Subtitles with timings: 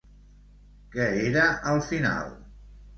[0.97, 2.37] Què era al final?